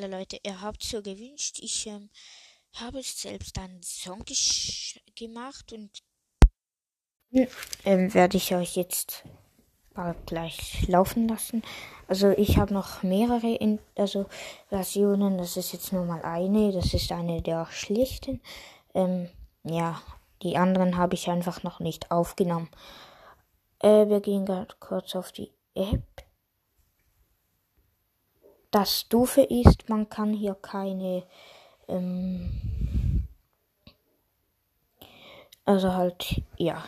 Hallo 0.00 0.16
Leute, 0.16 0.38
ihr 0.44 0.60
habt 0.60 0.84
so 0.84 1.02
gewünscht. 1.02 1.58
Ich 1.60 1.88
ähm, 1.88 2.08
habe 2.74 3.02
selbst 3.02 3.58
einen 3.58 3.82
Song 3.82 4.24
gemacht 5.16 5.72
und 5.72 5.90
ähm, 7.84 8.14
werde 8.14 8.36
ich 8.36 8.54
euch 8.54 8.76
jetzt 8.76 9.24
bald 9.94 10.24
gleich 10.24 10.86
laufen 10.86 11.26
lassen. 11.26 11.64
Also 12.06 12.28
ich 12.30 12.58
habe 12.58 12.74
noch 12.74 13.02
mehrere 13.02 13.52
in, 13.56 13.80
also 13.96 14.26
Versionen. 14.68 15.36
Das 15.36 15.56
ist 15.56 15.72
jetzt 15.72 15.92
nur 15.92 16.04
mal 16.04 16.22
eine. 16.22 16.70
Das 16.70 16.94
ist 16.94 17.10
eine 17.10 17.42
der 17.42 17.66
schlichten. 17.72 18.40
Ähm, 18.94 19.28
ja, 19.64 20.00
die 20.44 20.56
anderen 20.56 20.96
habe 20.96 21.14
ich 21.14 21.28
einfach 21.28 21.64
noch 21.64 21.80
nicht 21.80 22.12
aufgenommen. 22.12 22.70
Äh, 23.80 24.06
wir 24.06 24.20
gehen 24.20 24.46
gerade 24.46 24.76
kurz 24.78 25.16
auf 25.16 25.32
die 25.32 25.50
App 25.74 26.27
das 28.70 29.08
Doofe 29.08 29.42
ist, 29.42 29.88
man 29.88 30.08
kann 30.08 30.32
hier 30.32 30.54
keine, 30.54 31.24
ähm, 31.88 33.26
also 35.64 35.94
halt, 35.94 36.42
ja, 36.56 36.84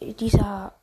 dieser 0.00 0.74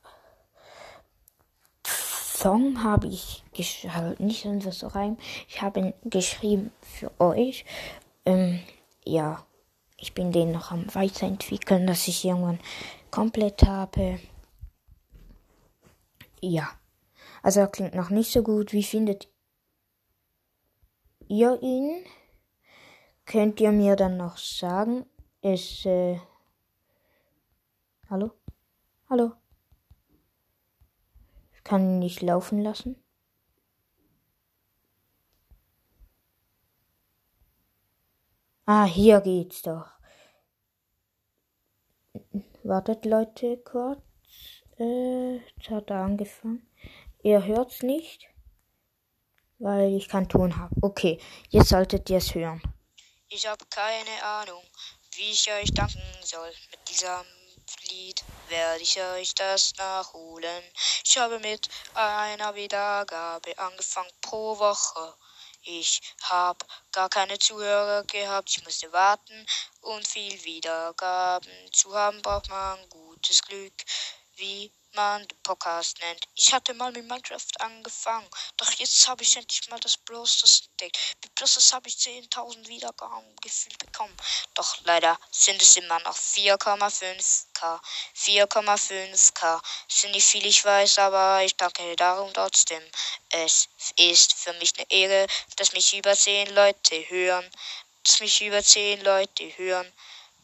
Song 2.39 2.83
habe 2.83 3.07
ich 3.07 3.43
halt 3.89 4.19
nicht 4.21 4.45
einfach 4.45 4.71
so 4.71 4.87
rein. 4.87 5.17
Ich 5.49 5.61
habe 5.61 5.79
ihn 5.79 5.93
geschrieben 6.05 6.71
für 6.81 7.11
euch. 7.19 7.65
Ähm, 8.25 8.61
ja, 9.05 9.45
ich 9.97 10.13
bin 10.13 10.31
den 10.31 10.53
noch 10.53 10.71
am 10.71 10.93
weiterentwickeln, 10.95 11.85
dass 11.85 12.07
ich 12.07 12.23
irgendwann 12.23 12.59
komplett 13.11 13.63
habe. 13.63 14.19
Ja, 16.39 16.69
also 17.43 17.59
er 17.59 17.67
klingt 17.67 17.95
noch 17.95 18.09
nicht 18.09 18.31
so 18.31 18.41
gut. 18.41 18.71
Wie 18.71 18.83
findet 18.83 19.27
ihr 21.29 21.61
ihn? 21.61 22.03
Könnt 23.25 23.61
ihr 23.61 23.71
mir 23.71 23.95
dann 23.95 24.17
noch 24.17 24.37
sagen? 24.37 25.05
Es, 25.41 25.85
äh, 25.85 26.19
hallo? 28.09 28.31
Hallo? 29.09 29.33
Ich 31.53 31.63
kann 31.63 31.81
ihn 31.83 31.99
nicht 31.99 32.21
laufen 32.21 32.61
lassen. 32.61 33.01
Ah, 38.65 38.85
hier 38.85 39.21
geht's 39.21 39.61
doch. 39.61 39.89
Wartet 42.63 43.05
Leute 43.05 43.57
kurz. 43.57 44.01
Äh, 44.77 45.37
jetzt 45.37 45.69
hat 45.69 45.89
er 45.89 46.03
angefangen. 46.03 46.67
Ihr 47.21 47.45
hört's 47.45 47.83
nicht? 47.83 48.29
Weil 49.59 49.95
ich 49.95 50.07
keinen 50.07 50.29
Ton 50.29 50.57
habe. 50.57 50.73
Okay, 50.81 51.19
jetzt 51.49 51.69
solltet 51.69 52.09
ihr 52.09 52.17
es 52.17 52.33
hören. 52.33 52.61
Ich 53.27 53.45
habe 53.45 53.63
keine 53.69 54.23
Ahnung, 54.23 54.63
wie 55.15 55.31
ich 55.31 55.51
euch 55.51 55.71
danken 55.73 56.01
soll. 56.21 56.51
Mit 56.71 56.89
diesem 56.89 57.25
Lied 57.89 58.23
werde 58.47 58.81
ich 58.81 58.99
euch 58.99 59.35
das 59.35 59.73
nachholen. 59.77 60.63
Ich 61.05 61.17
habe 61.17 61.39
mit 61.39 61.69
einer 61.93 62.55
Wiedergabe 62.55 63.57
angefangen 63.59 64.09
pro 64.21 64.57
Woche. 64.57 65.13
Ich 65.61 66.01
habe 66.23 66.65
gar 66.91 67.09
keine 67.09 67.37
Zuhörer 67.37 68.03
gehabt, 68.05 68.49
ich 68.49 68.63
musste 68.63 68.91
warten 68.93 69.45
und 69.81 70.07
viel 70.07 70.43
Wiedergaben 70.43 71.51
zu 71.71 71.93
haben 71.93 72.21
braucht 72.21 72.49
man 72.49 72.79
gutes 72.89 73.41
Glück. 73.43 73.73
Wie 74.37 74.71
man 74.93 75.27
Podcast 75.43 75.99
nennt. 75.99 76.27
Ich 76.35 76.53
hatte 76.53 76.73
mal 76.73 76.91
mit 76.91 77.05
Minecraft 77.05 77.59
angefangen, 77.59 78.29
doch 78.57 78.71
jetzt 78.73 79.07
habe 79.07 79.23
ich 79.23 79.35
endlich 79.35 79.69
mal 79.69 79.79
das 79.79 79.97
Blosters 79.97 80.63
entdeckt. 80.69 80.97
Mit 81.23 81.35
Blosters 81.35 81.73
habe 81.73 81.87
ich 81.87 81.95
10.000 81.95 82.67
Wiedergaben 82.67 83.35
gefühlt 83.41 83.77
bekommen. 83.79 84.15
Doch 84.55 84.77
leider 84.83 85.19
sind 85.31 85.61
es 85.61 85.77
immer 85.77 85.99
noch 86.01 86.15
4,5k. 86.15 87.79
4,5k 88.15 89.61
sind 89.87 90.11
nicht 90.11 90.25
viel, 90.25 90.45
ich 90.45 90.63
weiß, 90.63 90.99
aber 90.99 91.43
ich 91.43 91.55
danke 91.55 91.95
darum 91.95 92.33
trotzdem. 92.33 92.83
Es 93.29 93.69
ist 93.97 94.33
für 94.33 94.53
mich 94.53 94.73
eine 94.77 94.89
Ehre, 94.91 95.27
dass 95.57 95.73
mich 95.73 95.95
über 95.97 96.15
10 96.15 96.53
Leute 96.53 96.95
hören. 97.09 97.49
Dass 98.03 98.19
mich 98.21 98.41
über 98.41 98.63
10 98.63 99.01
Leute 99.01 99.43
hören 99.57 99.93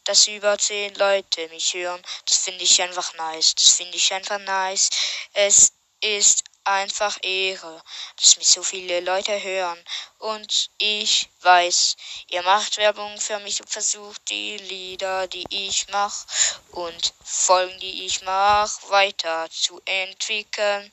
dass 0.05 0.27
über 0.27 0.57
zehn 0.57 0.95
Leute 0.95 1.47
mich 1.49 1.73
hören. 1.73 2.01
Das 2.27 2.37
finde 2.37 2.63
ich 2.63 2.81
einfach 2.81 3.13
nice. 3.15 3.55
Das 3.55 3.71
finde 3.71 3.97
ich 3.97 4.13
einfach 4.13 4.39
nice. 4.39 4.89
Es 5.33 5.73
ist 6.01 6.43
einfach 6.65 7.17
Ehre, 7.21 7.81
dass 8.19 8.37
mich 8.37 8.47
so 8.47 8.63
viele 8.63 8.99
Leute 9.01 9.41
hören. 9.41 9.77
Und 10.17 10.71
ich 10.77 11.29
weiß, 11.41 11.95
ihr 12.29 12.41
macht 12.41 12.77
Werbung 12.77 13.19
für 13.19 13.39
mich 13.39 13.61
und 13.61 13.69
versucht 13.69 14.29
die 14.29 14.57
Lieder, 14.57 15.27
die 15.27 15.45
ich 15.49 15.87
mache 15.89 16.25
und 16.71 17.13
Folgen, 17.23 17.79
die 17.79 18.05
ich 18.05 18.21
mache, 18.23 18.89
weiter 18.89 19.47
zu 19.51 19.81
entwickeln. 19.85 20.91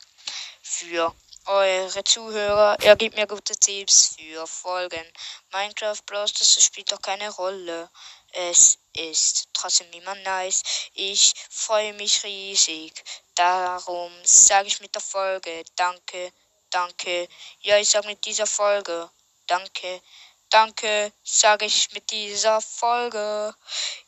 Für 0.62 1.14
eure 1.46 2.04
Zuhörer, 2.04 2.76
ihr 2.82 2.94
gebt 2.96 3.16
mir 3.16 3.26
gute 3.26 3.56
Tipps 3.56 4.14
für 4.16 4.46
Folgen. 4.46 5.04
Minecraft 5.52 6.00
Bros, 6.06 6.32
das 6.34 6.62
spielt 6.62 6.92
doch 6.92 7.02
keine 7.02 7.30
Rolle. 7.30 7.90
Es 8.32 8.78
ist 8.94 9.48
trotzdem 9.52 9.90
immer 9.92 10.14
nice. 10.16 10.62
Ich 10.94 11.34
freue 11.50 11.92
mich 11.94 12.24
riesig. 12.24 12.92
Darum 13.34 14.12
sage 14.24 14.68
ich 14.68 14.80
mit 14.80 14.94
der 14.94 15.02
Folge 15.02 15.64
Danke, 15.76 16.32
danke. 16.70 17.28
Ja, 17.60 17.78
ich 17.78 17.88
sage 17.90 18.08
mit 18.08 18.24
dieser 18.24 18.46
Folge 18.46 19.10
Danke, 19.46 20.00
danke, 20.48 21.12
sage 21.22 21.66
ich 21.66 21.92
mit 21.92 22.10
dieser 22.10 22.60
Folge. 22.60 23.54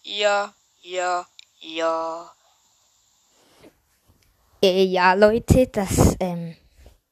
Ja, 0.03 0.55
ja, 0.81 1.27
ja. 1.61 2.33
Äh, 4.63 4.85
ja, 4.85 5.13
Leute, 5.13 5.67
das 5.67 6.17
ähm, 6.21 6.57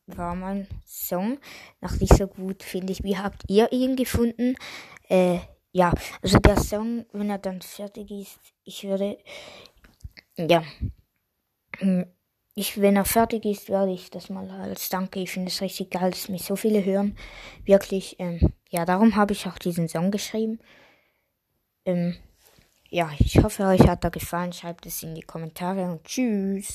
war 0.06 0.34
mein 0.34 0.66
Song. 0.86 1.38
Noch 1.80 1.92
nicht 1.92 2.16
so 2.16 2.26
gut, 2.26 2.62
finde 2.62 2.92
ich. 2.92 3.02
Wie 3.02 3.18
habt 3.18 3.42
ihr 3.48 3.70
ihn 3.72 3.96
gefunden? 3.96 4.56
Äh, 5.08 5.40
ja, 5.72 5.92
also 6.22 6.38
der 6.38 6.60
Song, 6.60 7.06
wenn 7.12 7.30
er 7.30 7.38
dann 7.38 7.62
fertig 7.62 8.10
ist, 8.10 8.38
ich 8.64 8.84
würde, 8.84 9.18
ja, 10.36 10.62
hm, 11.78 12.06
ich, 12.54 12.80
wenn 12.80 12.96
er 12.96 13.06
fertig 13.06 13.44
ist, 13.46 13.70
werde 13.70 13.92
ich 13.92 14.10
das 14.10 14.28
mal 14.28 14.50
als 14.50 14.90
Danke. 14.90 15.20
Ich 15.20 15.30
finde 15.30 15.48
es 15.48 15.62
richtig 15.62 15.90
geil, 15.90 16.10
dass 16.10 16.28
mich 16.28 16.44
so 16.44 16.54
viele 16.54 16.84
hören. 16.84 17.16
Wirklich, 17.64 18.16
ähm, 18.18 18.52
ja, 18.68 18.84
darum 18.84 19.16
habe 19.16 19.32
ich 19.32 19.46
auch 19.46 19.58
diesen 19.58 19.88
Song 19.88 20.10
geschrieben. 20.10 20.58
Ähm, 21.86 22.16
ja, 22.90 23.10
ich 23.18 23.42
hoffe, 23.42 23.64
euch 23.64 23.88
hat 23.88 24.04
er 24.04 24.10
gefallen. 24.10 24.52
Schreibt 24.52 24.84
es 24.84 25.02
in 25.02 25.14
die 25.14 25.22
Kommentare 25.22 25.84
und 25.84 26.04
tschüss. 26.04 26.68